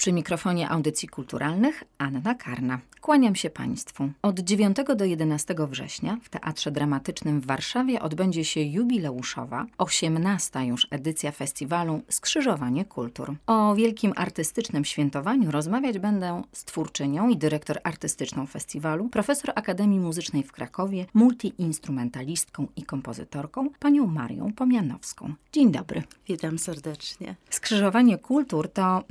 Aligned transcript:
Przy 0.00 0.12
mikrofonie 0.12 0.68
audycji 0.70 1.08
kulturalnych 1.08 1.84
Anna 1.98 2.34
Karna. 2.34 2.78
Kłaniam 3.00 3.34
się 3.34 3.50
Państwu. 3.50 4.10
Od 4.22 4.40
9 4.40 4.76
do 4.96 5.04
11 5.04 5.54
września 5.70 6.18
w 6.22 6.28
Teatrze 6.28 6.70
Dramatycznym 6.70 7.40
w 7.40 7.46
Warszawie 7.46 8.02
odbędzie 8.02 8.44
się 8.44 8.60
jubileuszowa, 8.60 9.66
18. 9.78 10.60
już 10.60 10.86
edycja 10.90 11.32
festiwalu 11.32 12.02
Skrzyżowanie 12.08 12.84
Kultur. 12.84 13.34
O 13.46 13.74
wielkim 13.74 14.12
artystycznym 14.16 14.84
świętowaniu 14.84 15.50
rozmawiać 15.50 15.98
będę 15.98 16.42
z 16.52 16.64
twórczynią 16.64 17.28
i 17.28 17.36
dyrektor 17.36 17.80
artystyczną 17.84 18.46
festiwalu, 18.46 19.08
profesor 19.08 19.52
Akademii 19.54 20.00
Muzycznej 20.00 20.42
w 20.42 20.52
Krakowie, 20.52 21.06
multiinstrumentalistką 21.14 22.66
i 22.76 22.82
kompozytorką, 22.82 23.68
panią 23.78 24.06
Marią 24.06 24.52
Pomianowską. 24.52 25.34
Dzień 25.52 25.72
dobry. 25.72 26.02
Witam 26.28 26.58
serdecznie. 26.58 27.34
Skrzyżowanie 27.50 28.18
Kultur 28.18 28.68
to 28.68 29.04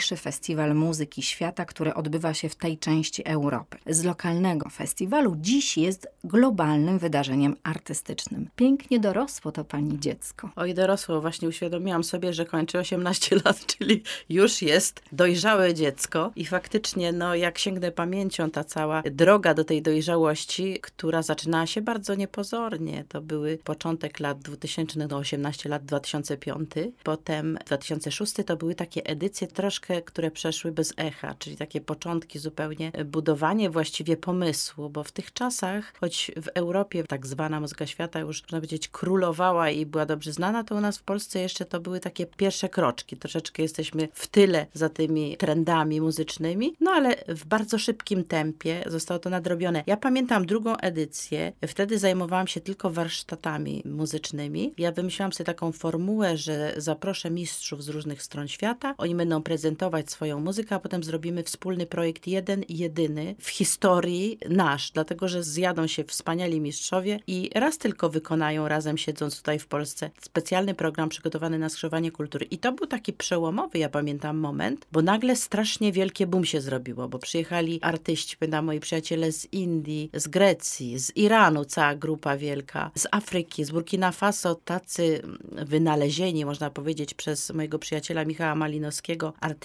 najważniejszy 0.00 0.16
festiwal 0.16 0.74
muzyki 0.74 1.22
świata, 1.22 1.64
który 1.64 1.94
odbywa 1.94 2.34
się 2.34 2.48
w 2.48 2.56
tej 2.56 2.78
części 2.78 3.22
Europy. 3.28 3.78
Z 3.86 4.04
lokalnego 4.04 4.70
festiwalu 4.70 5.36
dziś 5.38 5.78
jest 5.78 6.08
globalnym 6.24 6.98
wydarzeniem 6.98 7.56
artystycznym. 7.62 8.48
Pięknie 8.56 9.00
dorosło 9.00 9.52
to 9.52 9.64
pani 9.64 10.00
dziecko. 10.00 10.50
Oj, 10.56 10.74
dorosło. 10.74 11.20
Właśnie 11.20 11.48
uświadomiłam 11.48 12.04
sobie, 12.04 12.32
że 12.32 12.46
kończy 12.46 12.78
18 12.78 13.36
lat, 13.44 13.66
czyli 13.66 14.02
już 14.28 14.62
jest 14.62 15.02
dojrzałe 15.12 15.74
dziecko. 15.74 16.32
I 16.36 16.44
faktycznie, 16.46 17.12
no 17.12 17.34
jak 17.34 17.58
sięgnę 17.58 17.92
pamięcią, 17.92 18.50
ta 18.50 18.64
cała 18.64 19.02
droga 19.10 19.54
do 19.54 19.64
tej 19.64 19.82
dojrzałości, 19.82 20.78
która 20.82 21.22
zaczynała 21.22 21.66
się 21.66 21.82
bardzo 21.82 22.14
niepozornie. 22.14 23.04
To 23.08 23.20
były 23.20 23.58
początek 23.64 24.20
lat 24.20 24.38
2000 24.38 25.08
do 25.08 25.16
18 25.16 25.68
lat 25.68 25.84
2005. 25.84 26.70
Potem 27.04 27.58
2006 27.66 28.32
to 28.46 28.56
były 28.56 28.74
takie 28.74 29.06
edycje 29.06 29.46
troszkę, 29.46 29.89
które 30.04 30.30
przeszły 30.30 30.72
bez 30.72 30.92
echa, 30.96 31.34
czyli 31.38 31.56
takie 31.56 31.80
początki 31.80 32.38
zupełnie 32.38 32.92
budowanie 33.04 33.70
właściwie 33.70 34.16
pomysłu, 34.16 34.90
bo 34.90 35.04
w 35.04 35.12
tych 35.12 35.32
czasach, 35.32 35.92
choć 36.00 36.30
w 36.36 36.48
Europie 36.54 37.04
tak 37.04 37.26
zwana 37.26 37.60
muzyka 37.60 37.86
świata 37.86 38.20
już, 38.20 38.42
można 38.42 38.58
powiedzieć, 38.58 38.88
królowała 38.88 39.70
i 39.70 39.86
była 39.86 40.06
dobrze 40.06 40.32
znana, 40.32 40.64
to 40.64 40.74
u 40.74 40.80
nas 40.80 40.98
w 40.98 41.02
Polsce 41.02 41.40
jeszcze 41.40 41.64
to 41.64 41.80
były 41.80 42.00
takie 42.00 42.26
pierwsze 42.26 42.68
kroczki. 42.68 43.16
Troszeczkę 43.16 43.62
jesteśmy 43.62 44.08
w 44.12 44.26
tyle 44.26 44.66
za 44.74 44.88
tymi 44.88 45.36
trendami 45.36 46.00
muzycznymi, 46.00 46.74
no 46.80 46.90
ale 46.90 47.16
w 47.28 47.44
bardzo 47.44 47.78
szybkim 47.78 48.24
tempie 48.24 48.84
zostało 48.86 49.20
to 49.20 49.30
nadrobione. 49.30 49.84
Ja 49.86 49.96
pamiętam 49.96 50.46
drugą 50.46 50.76
edycję, 50.76 51.52
wtedy 51.66 51.98
zajmowałam 51.98 52.46
się 52.46 52.60
tylko 52.60 52.90
warsztatami 52.90 53.82
muzycznymi. 53.84 54.74
Ja 54.78 54.92
wymyślałam 54.92 55.32
sobie 55.32 55.46
taką 55.46 55.72
formułę, 55.72 56.36
że 56.36 56.74
zaproszę 56.76 57.30
mistrzów 57.30 57.84
z 57.84 57.88
różnych 57.88 58.22
stron 58.22 58.48
świata, 58.48 58.94
oni 58.98 59.14
będą 59.14 59.42
prezentować 59.42 59.69
swoją 60.06 60.40
muzykę, 60.40 60.74
a 60.74 60.80
potem 60.80 61.04
zrobimy 61.04 61.42
wspólny 61.42 61.86
projekt 61.86 62.26
jeden 62.26 62.62
i 62.62 62.78
jedyny 62.78 63.34
w 63.38 63.48
historii 63.48 64.38
nasz, 64.48 64.90
dlatego 64.90 65.28
że 65.28 65.42
zjadą 65.42 65.86
się 65.86 66.04
wspaniali 66.04 66.60
mistrzowie 66.60 67.20
i 67.26 67.50
raz 67.54 67.78
tylko 67.78 68.10
wykonają 68.10 68.68
razem 68.68 68.98
siedząc 68.98 69.38
tutaj 69.38 69.58
w 69.58 69.66
Polsce 69.66 70.10
specjalny 70.20 70.74
program 70.74 71.08
przygotowany 71.08 71.58
na 71.58 71.68
skrzyżowanie 71.68 72.10
kultury. 72.10 72.46
I 72.46 72.58
to 72.58 72.72
był 72.72 72.86
taki 72.86 73.12
przełomowy, 73.12 73.78
ja 73.78 73.88
pamiętam, 73.88 74.38
moment, 74.38 74.86
bo 74.92 75.02
nagle 75.02 75.36
strasznie 75.36 75.92
wielkie 75.92 76.26
boom 76.26 76.44
się 76.44 76.60
zrobiło, 76.60 77.08
bo 77.08 77.18
przyjechali 77.18 77.78
artyści, 77.82 78.36
pamiętam 78.36 78.64
moi 78.64 78.80
przyjaciele 78.80 79.32
z 79.32 79.52
Indii, 79.52 80.10
z 80.14 80.28
Grecji, 80.28 80.98
z 80.98 81.16
Iranu, 81.16 81.64
cała 81.64 81.94
grupa 81.94 82.36
wielka, 82.36 82.90
z 82.94 83.06
Afryki, 83.10 83.64
z 83.64 83.70
Burkina 83.70 84.12
Faso, 84.12 84.54
tacy 84.54 85.22
wynalezieni, 85.52 86.44
można 86.44 86.70
powiedzieć, 86.70 87.14
przez 87.14 87.50
mojego 87.50 87.78
przyjaciela 87.78 88.24
Michała 88.24 88.54
Malinowskiego, 88.54 89.32
artyści 89.40 89.59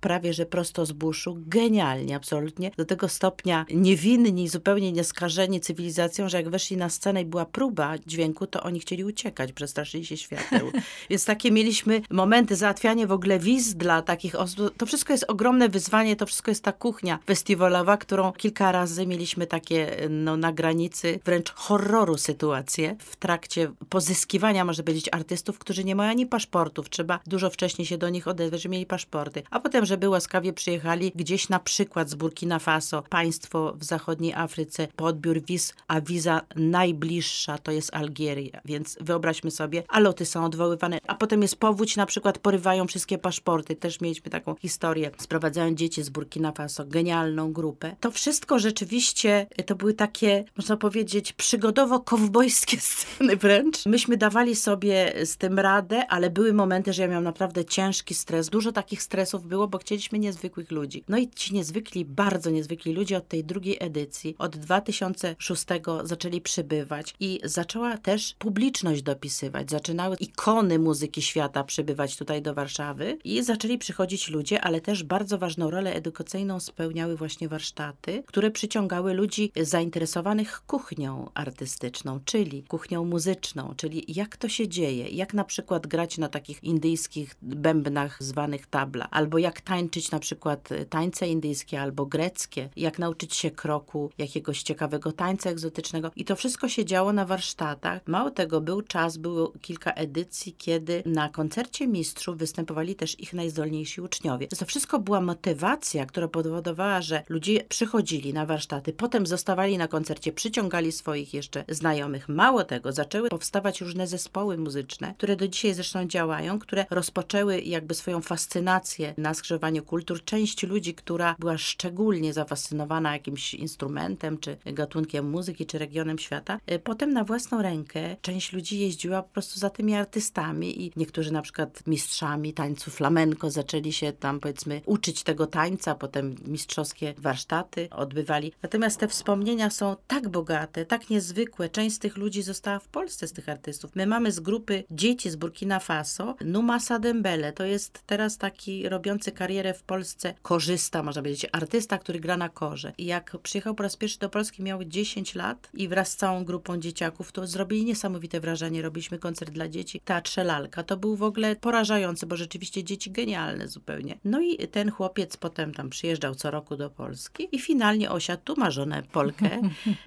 prawie, 0.00 0.32
że 0.32 0.46
prosto 0.46 0.86
z 0.86 0.92
buszu, 0.92 1.38
genialnie, 1.46 2.16
absolutnie, 2.16 2.70
do 2.76 2.84
tego 2.84 3.08
stopnia 3.08 3.66
niewinni, 3.70 4.48
zupełnie 4.48 4.92
nieskażeni 4.92 5.60
cywilizacją, 5.60 6.28
że 6.28 6.36
jak 6.36 6.48
weszli 6.48 6.76
na 6.76 6.88
scenę 6.88 7.22
i 7.22 7.24
była 7.24 7.46
próba 7.46 7.98
dźwięku, 8.06 8.46
to 8.46 8.62
oni 8.62 8.80
chcieli 8.80 9.04
uciekać, 9.04 9.52
przestraszyli 9.52 10.06
się 10.06 10.16
świateł. 10.16 10.70
Więc 11.10 11.24
takie 11.24 11.50
mieliśmy 11.50 12.02
momenty, 12.10 12.56
załatwianie 12.56 13.06
w 13.06 13.12
ogóle 13.12 13.38
wiz 13.38 13.74
dla 13.74 14.02
takich 14.02 14.34
osób. 14.34 14.76
To 14.76 14.86
wszystko 14.86 15.12
jest 15.12 15.24
ogromne 15.28 15.68
wyzwanie, 15.68 16.16
to 16.16 16.26
wszystko 16.26 16.50
jest 16.50 16.64
ta 16.64 16.72
kuchnia 16.72 17.18
festiwalowa, 17.26 17.96
którą 17.96 18.32
kilka 18.32 18.72
razy 18.72 19.06
mieliśmy 19.06 19.46
takie 19.46 19.96
no, 20.10 20.36
na 20.36 20.52
granicy 20.52 21.20
wręcz 21.24 21.52
horroru 21.52 22.18
sytuacje 22.18 22.96
w 22.98 23.16
trakcie 23.16 23.72
pozyskiwania, 23.88 24.64
może 24.64 24.82
powiedzieć, 24.82 25.08
artystów, 25.12 25.58
którzy 25.58 25.84
nie 25.84 25.94
mają 25.94 26.10
ani 26.10 26.26
paszportów. 26.26 26.90
Trzeba 26.90 27.20
dużo 27.26 27.50
wcześniej 27.50 27.86
się 27.86 27.98
do 27.98 28.08
nich 28.08 28.28
odezwać, 28.28 28.62
że 28.62 28.68
mieli 28.68 28.86
paszporty. 28.86 29.37
A 29.50 29.60
potem, 29.60 29.86
żeby 29.86 30.08
łaskawie 30.08 30.52
przyjechali 30.52 31.12
gdzieś 31.14 31.48
na 31.48 31.58
przykład 31.58 32.10
z 32.10 32.14
Burkina 32.14 32.58
Faso, 32.58 33.02
państwo 33.10 33.74
w 33.76 33.84
zachodniej 33.84 34.34
Afryce, 34.34 34.88
po 34.96 35.04
odbiór 35.04 35.42
wiz, 35.42 35.74
a 35.88 36.00
wiza 36.00 36.40
najbliższa 36.56 37.58
to 37.58 37.72
jest 37.72 37.94
Algieria. 37.94 38.60
Więc 38.64 38.96
wyobraźmy 39.00 39.50
sobie, 39.50 39.82
a 39.88 40.00
loty 40.00 40.26
są 40.26 40.44
odwoływane, 40.44 40.98
a 41.06 41.14
potem 41.14 41.42
jest 41.42 41.56
powódź, 41.56 41.96
na 41.96 42.06
przykład 42.06 42.38
porywają 42.38 42.86
wszystkie 42.86 43.18
paszporty. 43.18 43.76
Też 43.76 44.00
mieliśmy 44.00 44.30
taką 44.30 44.54
historię. 44.54 45.10
Sprowadzają 45.18 45.74
dzieci 45.74 46.02
z 46.02 46.08
Burkina 46.10 46.52
Faso, 46.52 46.84
genialną 46.84 47.52
grupę. 47.52 47.96
To 48.00 48.10
wszystko 48.10 48.58
rzeczywiście 48.58 49.46
to 49.66 49.74
były 49.74 49.94
takie, 49.94 50.44
można 50.56 50.76
powiedzieć, 50.76 51.32
przygodowo-kowbojskie 51.32 52.80
sceny 52.90 53.36
wręcz. 53.36 53.86
Myśmy 53.86 54.16
dawali 54.16 54.56
sobie 54.56 55.12
z 55.24 55.36
tym 55.36 55.58
radę, 55.58 56.06
ale 56.08 56.30
były 56.30 56.52
momenty, 56.52 56.92
że 56.92 57.02
ja 57.02 57.08
miałam 57.08 57.24
naprawdę 57.24 57.64
ciężki 57.64 58.14
stres. 58.14 58.48
Dużo 58.48 58.72
takich 58.72 59.02
stresów 59.02 59.27
było, 59.36 59.68
bo 59.68 59.78
chcieliśmy 59.78 60.18
niezwykłych 60.18 60.70
ludzi. 60.70 61.04
No 61.08 61.18
i 61.18 61.28
ci 61.28 61.54
niezwykli, 61.54 62.04
bardzo 62.04 62.50
niezwykli 62.50 62.92
ludzie 62.92 63.16
od 63.16 63.28
tej 63.28 63.44
drugiej 63.44 63.76
edycji, 63.80 64.34
od 64.38 64.56
2006 64.56 65.64
zaczęli 66.04 66.40
przybywać 66.40 67.14
i 67.20 67.40
zaczęła 67.44 67.98
też 67.98 68.34
publiczność 68.38 69.02
dopisywać. 69.02 69.70
Zaczynały 69.70 70.16
ikony 70.20 70.78
muzyki 70.78 71.22
świata 71.22 71.64
przybywać 71.64 72.16
tutaj 72.16 72.42
do 72.42 72.54
Warszawy 72.54 73.18
i 73.24 73.42
zaczęli 73.42 73.78
przychodzić 73.78 74.28
ludzie, 74.28 74.60
ale 74.60 74.80
też 74.80 75.02
bardzo 75.02 75.38
ważną 75.38 75.70
rolę 75.70 75.94
edukacyjną 75.94 76.60
spełniały 76.60 77.16
właśnie 77.16 77.48
warsztaty, 77.48 78.22
które 78.26 78.50
przyciągały 78.50 79.14
ludzi 79.14 79.52
zainteresowanych 79.56 80.62
kuchnią 80.66 81.30
artystyczną, 81.34 82.20
czyli 82.24 82.62
kuchnią 82.62 83.04
muzyczną, 83.04 83.74
czyli 83.76 84.04
jak 84.08 84.36
to 84.36 84.48
się 84.48 84.68
dzieje, 84.68 85.08
jak 85.08 85.34
na 85.34 85.44
przykład 85.44 85.86
grać 85.86 86.18
na 86.18 86.28
takich 86.28 86.64
indyjskich 86.64 87.36
bębnach 87.42 88.22
zwanych 88.22 88.66
tabla, 88.66 89.10
albo 89.18 89.38
jak 89.38 89.60
tańczyć 89.60 90.10
na 90.10 90.18
przykład 90.18 90.68
tańce 90.90 91.28
indyjskie 91.28 91.80
albo 91.80 92.06
greckie, 92.06 92.68
jak 92.76 92.98
nauczyć 92.98 93.34
się 93.34 93.50
kroku, 93.50 94.10
jakiegoś 94.18 94.62
ciekawego 94.62 95.12
tańca 95.12 95.50
egzotycznego. 95.50 96.10
I 96.16 96.24
to 96.24 96.36
wszystko 96.36 96.68
się 96.68 96.84
działo 96.84 97.12
na 97.12 97.24
warsztatach. 97.24 98.02
Mało 98.06 98.30
tego, 98.30 98.60
był 98.60 98.82
czas, 98.82 99.16
było 99.16 99.52
kilka 99.60 99.92
edycji, 99.92 100.52
kiedy 100.58 101.02
na 101.06 101.28
koncercie 101.28 101.86
mistrzów 101.86 102.38
występowali 102.38 102.94
też 102.94 103.20
ich 103.20 103.32
najzdolniejsi 103.32 104.00
uczniowie. 104.00 104.48
To 104.48 104.66
wszystko 104.66 104.98
była 104.98 105.20
motywacja, 105.20 106.06
która 106.06 106.28
powodowała, 106.28 107.02
że 107.02 107.22
ludzie 107.28 107.64
przychodzili 107.68 108.32
na 108.32 108.46
warsztaty, 108.46 108.92
potem 108.92 109.26
zostawali 109.26 109.78
na 109.78 109.88
koncercie, 109.88 110.32
przyciągali 110.32 110.92
swoich 110.92 111.34
jeszcze 111.34 111.64
znajomych. 111.68 112.28
Mało 112.28 112.64
tego, 112.64 112.92
zaczęły 112.92 113.28
powstawać 113.28 113.80
różne 113.80 114.06
zespoły 114.06 114.58
muzyczne, 114.58 115.14
które 115.18 115.36
do 115.36 115.48
dzisiaj 115.48 115.74
zresztą 115.74 116.04
działają, 116.04 116.58
które 116.58 116.86
rozpoczęły 116.90 117.60
jakby 117.60 117.94
swoją 117.94 118.20
fascynację 118.20 119.07
na 119.16 119.34
skrzewaniu 119.34 119.82
kultur. 119.82 120.24
Część 120.24 120.62
ludzi, 120.62 120.94
która 120.94 121.36
była 121.38 121.58
szczególnie 121.58 122.32
zafascynowana 122.32 123.12
jakimś 123.12 123.54
instrumentem, 123.54 124.38
czy 124.38 124.56
gatunkiem 124.66 125.30
muzyki, 125.30 125.66
czy 125.66 125.78
regionem 125.78 126.18
świata, 126.18 126.58
y, 126.72 126.78
potem 126.78 127.12
na 127.12 127.24
własną 127.24 127.62
rękę 127.62 128.16
część 128.22 128.52
ludzi 128.52 128.78
jeździła 128.78 129.22
po 129.22 129.28
prostu 129.28 129.60
za 129.60 129.70
tymi 129.70 129.94
artystami 129.94 130.82
i 130.82 130.92
niektórzy 130.96 131.32
na 131.32 131.42
przykład 131.42 131.86
mistrzami 131.86 132.52
tańcu 132.52 132.90
flamenco 132.90 133.50
zaczęli 133.50 133.92
się 133.92 134.12
tam 134.12 134.40
powiedzmy 134.40 134.80
uczyć 134.86 135.22
tego 135.22 135.46
tańca, 135.46 135.94
potem 135.94 136.34
mistrzowskie 136.46 137.14
warsztaty 137.18 137.88
odbywali. 137.90 138.52
Natomiast 138.62 139.00
te 139.00 139.08
wspomnienia 139.08 139.70
są 139.70 139.96
tak 140.06 140.28
bogate, 140.28 140.86
tak 140.86 141.10
niezwykłe. 141.10 141.68
Część 141.68 141.96
z 141.96 141.98
tych 141.98 142.16
ludzi 142.16 142.42
została 142.42 142.78
w 142.78 142.88
Polsce, 142.88 143.28
z 143.28 143.32
tych 143.32 143.48
artystów. 143.48 143.90
My 143.94 144.06
mamy 144.06 144.32
z 144.32 144.40
grupy 144.40 144.84
dzieci 144.90 145.30
z 145.30 145.36
Burkina 145.36 145.80
Faso 145.80 146.34
Numasa 146.44 146.98
Dembele. 146.98 147.52
To 147.52 147.64
jest 147.64 148.02
teraz 148.06 148.38
taki 148.38 148.88
robiący 148.98 149.32
karierę 149.32 149.74
w 149.74 149.82
Polsce 149.82 150.34
korzysta, 150.42 151.02
można 151.02 151.22
powiedzieć, 151.22 151.50
artysta, 151.52 151.98
który 151.98 152.20
gra 152.20 152.36
na 152.36 152.48
korze. 152.48 152.92
I 152.98 153.06
jak 153.06 153.36
przyjechał 153.42 153.74
po 153.74 153.82
raz 153.82 153.96
pierwszy 153.96 154.18
do 154.18 154.28
Polski, 154.28 154.62
miał 154.62 154.84
10 154.84 155.34
lat 155.34 155.70
i 155.74 155.88
wraz 155.88 156.08
z 156.08 156.16
całą 156.16 156.44
grupą 156.44 156.78
dzieciaków, 156.78 157.32
to 157.32 157.46
zrobili 157.46 157.84
niesamowite 157.84 158.40
wrażenie. 158.40 158.82
Robiliśmy 158.82 159.18
koncert 159.18 159.50
dla 159.50 159.68
dzieci 159.68 160.00
Teatrze 160.00 160.44
Lalka. 160.44 160.82
To 160.82 160.96
był 160.96 161.16
w 161.16 161.22
ogóle 161.22 161.56
porażający, 161.56 162.26
bo 162.26 162.36
rzeczywiście 162.36 162.84
dzieci 162.84 163.10
genialne 163.10 163.68
zupełnie. 163.68 164.18
No 164.24 164.40
i 164.40 164.68
ten 164.68 164.90
chłopiec 164.90 165.36
potem 165.36 165.74
tam 165.74 165.90
przyjeżdżał 165.90 166.34
co 166.34 166.50
roku 166.50 166.76
do 166.76 166.90
Polski 166.90 167.48
i 167.52 167.58
finalnie 167.58 168.10
osiadł 168.10 168.42
tu 168.44 168.54
ma 168.56 168.70
żonę 168.70 169.02
Polkę 169.12 169.60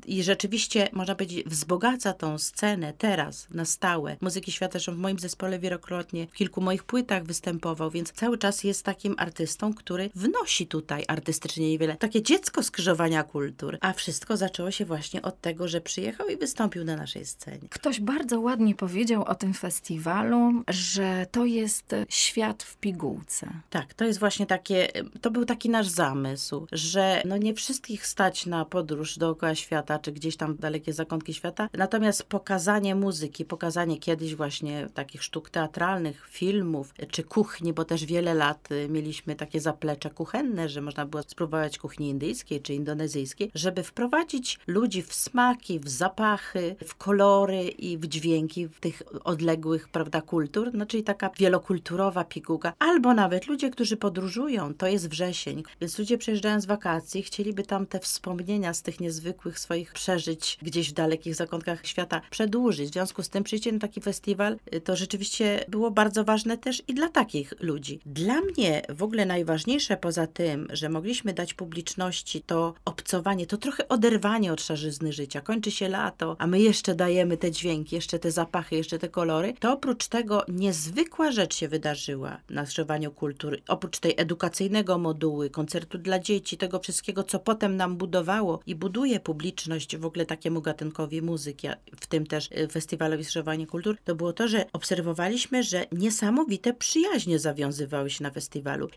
i 0.06 0.24
rzeczywiście, 0.24 0.90
można 0.92 1.16
powiedzieć, 1.16 1.46
wzbogaca 1.46 2.14
tą 2.14 2.38
scenę 2.38 2.94
teraz 2.98 3.48
na 3.50 3.66
stałe. 3.66 4.18
Muzyki 4.22 4.52
Świata, 4.52 4.80
w 4.80 4.98
moim 4.98 5.20
zespole 5.20 5.60
wielokrotnie 5.60 6.28
w 6.28 6.34
kilku 6.34 6.62
moich 6.62 6.84
płytach 6.84 7.24
występował, 7.24 7.92
więc 7.92 8.12
cały 8.12 8.38
czas 8.38 8.64
jest 8.64 8.81
takim 8.82 9.16
artystą, 9.18 9.74
który 9.74 10.10
wnosi 10.16 10.68
tutaj 10.68 11.06
artystycznie 11.08 11.70
niewiele. 11.70 11.96
Takie 11.98 12.22
dziecko 12.22 12.64
skrzyżowania 12.64 13.24
kultur. 13.24 13.78
A 13.82 13.94
wszystko 13.94 14.38
zaczęło 14.38 14.72
się 14.72 14.86
właśnie 14.86 15.22
od 15.22 15.42
tego, 15.42 15.68
że 15.68 15.82
przyjechał 15.82 16.28
i 16.28 16.38
wystąpił 16.38 16.84
na 16.84 16.96
naszej 16.96 17.26
scenie. 17.26 17.68
Ktoś 17.70 18.00
bardzo 18.00 18.40
ładnie 18.40 18.76
powiedział 18.76 19.24
o 19.24 19.36
tym 19.36 19.54
festiwalu, 19.54 20.64
że 20.68 21.26
to 21.32 21.46
jest 21.46 21.96
świat 22.10 22.64
w 22.64 22.78
pigułce. 22.78 23.48
Tak, 23.70 23.94
to 23.94 24.06
jest 24.06 24.20
właśnie 24.20 24.46
takie, 24.46 24.88
to 25.22 25.32
był 25.32 25.46
taki 25.46 25.70
nasz 25.70 25.88
zamysł, 25.88 26.68
że 26.72 27.22
no 27.26 27.38
nie 27.38 27.54
wszystkich 27.54 28.08
stać 28.08 28.46
na 28.46 28.66
podróż 28.66 29.18
dookoła 29.18 29.56
świata, 29.56 30.00
czy 30.00 30.12
gdzieś 30.12 30.38
tam 30.38 30.56
dalekie 30.56 30.94
zakątki 30.94 31.34
świata, 31.34 31.70
natomiast 31.74 32.24
pokazanie 32.24 32.96
muzyki, 32.96 33.46
pokazanie 33.46 33.98
kiedyś 34.00 34.36
właśnie 34.36 34.88
takich 34.94 35.24
sztuk 35.24 35.50
teatralnych, 35.50 36.28
filmów, 36.30 36.94
czy 37.12 37.24
kuchni, 37.24 37.74
bo 37.74 37.86
też 37.86 38.06
wiele 38.06 38.34
lat 38.34 38.70
mieliśmy 38.90 39.36
takie 39.36 39.60
zaplecze 39.60 40.10
kuchenne, 40.10 40.70
że 40.70 40.82
można 40.82 41.06
było 41.06 41.24
spróbować 41.24 41.78
kuchni 41.78 42.10
indyjskiej 42.10 42.62
czy 42.62 42.74
indonezyjskiej, 42.74 43.52
żeby 43.56 43.84
wprowadzić 43.84 44.60
ludzi 44.68 45.02
w 45.02 45.14
smaki, 45.14 45.80
w 45.80 45.90
zapachy, 45.90 46.76
w 46.88 46.96
kolory 46.96 47.64
i 47.64 47.98
w 47.98 48.08
dźwięki 48.08 48.68
tych 48.80 49.04
odległych, 49.24 49.90
prawda, 49.90 50.22
kultur, 50.22 50.70
no 50.74 50.86
czyli 50.86 51.04
taka 51.04 51.30
wielokulturowa 51.38 52.24
pigułka, 52.24 52.74
albo 52.80 53.14
nawet 53.14 53.48
ludzie, 53.48 53.70
którzy 53.70 53.98
podróżują, 53.98 54.74
to 54.74 54.88
jest 54.88 55.10
wrzesień, 55.10 55.64
więc 55.82 56.00
ludzie 56.00 56.18
przyjeżdżają 56.18 56.62
z 56.62 56.66
wakacji, 56.66 57.24
chcieliby 57.24 57.64
tam 57.64 57.86
te 57.86 58.00
wspomnienia 58.00 58.74
z 58.74 58.82
tych 58.82 59.00
niezwykłych 59.00 59.60
swoich 59.60 59.94
przeżyć 59.94 60.58
gdzieś 60.62 60.90
w 60.90 60.94
dalekich 60.94 61.36
zakątkach 61.36 61.88
świata 61.88 62.22
przedłużyć. 62.30 62.90
W 62.90 62.94
związku 62.94 63.24
z 63.24 63.30
tym 63.30 63.44
przyjście 63.44 63.72
na 63.72 63.80
taki 63.80 64.02
festiwal 64.02 64.58
y, 64.76 64.82
to 64.82 64.96
rzeczywiście 64.96 65.66
było 65.68 65.92
bardzo 65.92 66.24
ważne 66.24 66.58
też 66.58 66.84
i 66.88 66.94
dla 66.94 67.10
takich 67.10 67.54
ludzi. 67.60 68.00
Dla 68.06 68.42
mnie 68.42 68.51
w 68.90 69.04
ogóle 69.04 69.26
najważniejsze 69.26 69.98
poza 69.98 70.28
tym, 70.28 70.68
że 70.74 70.90
mogliśmy 70.90 71.34
dać 71.34 71.54
publiczności 71.54 72.42
to 72.42 72.74
obcowanie, 72.86 73.48
to 73.48 73.58
trochę 73.58 73.88
oderwanie 73.88 74.54
od 74.54 74.62
szarzyzny 74.62 75.14
życia. 75.14 75.42
Kończy 75.42 75.72
się 75.72 75.90
lato, 75.90 76.36
a 76.40 76.48
my 76.48 76.60
jeszcze 76.60 76.96
dajemy 76.96 77.38
te 77.38 77.52
dźwięki, 77.52 77.96
jeszcze 77.96 78.20
te 78.20 78.32
zapachy, 78.32 78.76
jeszcze 78.76 79.00
te 79.00 79.10
kolory. 79.10 79.54
To 79.60 79.74
oprócz 79.74 80.08
tego 80.08 80.46
niezwykła 80.48 81.32
rzecz 81.32 81.56
się 81.56 81.68
wydarzyła 81.68 82.38
na 82.50 82.66
Skrzyżowaniu 82.66 83.12
Kultury. 83.12 83.62
Oprócz 83.68 84.00
tej 84.00 84.14
edukacyjnego 84.18 84.98
moduły, 84.98 85.50
koncertu 85.50 85.98
dla 85.98 86.20
dzieci, 86.20 86.58
tego 86.58 86.80
wszystkiego, 86.80 87.24
co 87.24 87.40
potem 87.40 87.78
nam 87.78 87.98
budowało 87.98 88.60
i 88.66 88.76
buduje 88.76 89.20
publiczność 89.20 89.98
w 89.98 90.06
ogóle 90.06 90.26
takiemu 90.26 90.62
gatunkowi 90.62 91.22
muzyki, 91.22 91.68
w 92.02 92.08
tym 92.08 92.28
też 92.28 92.50
y, 92.52 92.68
festiwalowi 92.68 93.24
Skrzyżowanie 93.24 93.68
Kultur, 93.68 93.98
to 94.04 94.16
było 94.16 94.34
to, 94.34 94.48
że 94.48 94.66
obserwowaliśmy, 94.74 95.64
że 95.64 95.86
niesamowite 95.92 96.74
przyjaźnie 96.74 97.40
zawiązywały 97.40 98.10
się 98.10 98.24
na 98.24 98.30
festiwalu. 98.30 98.41